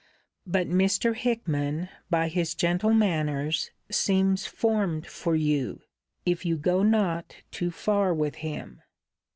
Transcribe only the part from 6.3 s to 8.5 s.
you go not too far with